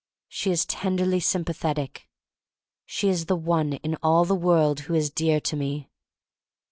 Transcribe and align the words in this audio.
She 0.29 0.49
is 0.49 0.65
tenderly 0.65 1.19
sympathetic. 1.19 2.07
She 2.87 3.07
is 3.07 3.27
the 3.27 3.35
one 3.35 3.73
in 3.73 3.97
all 4.01 4.25
the 4.25 4.33
world 4.33 4.79
who 4.79 4.95
is 4.95 5.11
dear 5.11 5.39
to 5.41 5.55
me. 5.55 5.91